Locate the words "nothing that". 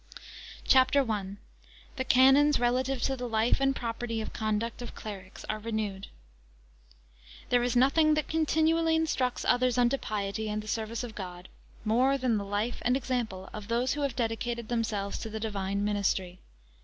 7.75-8.27